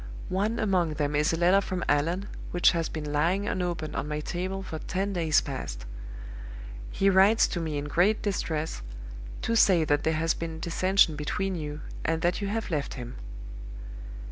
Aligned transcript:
One 0.29 0.57
among 0.57 0.95
them 0.95 1.15
is 1.15 1.31
a 1.31 1.37
letter 1.37 1.61
from 1.61 1.85
Allan, 1.87 2.27
which 2.49 2.71
has 2.71 2.89
been 2.89 3.13
lying 3.13 3.47
unopened 3.47 3.95
on 3.95 4.07
my 4.07 4.19
table 4.19 4.63
for 4.63 4.79
ten 4.79 5.13
days 5.13 5.41
past. 5.41 5.85
He 6.89 7.07
writes 7.07 7.47
to 7.49 7.59
me 7.59 7.77
in 7.77 7.85
great 7.85 8.23
distress, 8.23 8.81
to 9.43 9.55
say 9.55 9.83
that 9.85 10.03
there 10.03 10.13
has 10.15 10.33
been 10.33 10.59
dissension 10.59 11.15
between 11.15 11.53
you, 11.53 11.81
and 12.03 12.23
that 12.23 12.41
you 12.41 12.47
have 12.47 12.71
left 12.71 12.95
him. 12.95 13.15